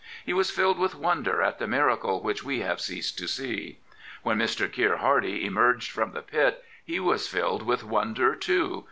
[0.25, 3.77] He was filled with wonder at the miracle which we have ceased to see.
[4.23, 4.67] When Mr.
[4.71, 8.79] Keir Hardie emerged from the pit he was filled with wonder, too.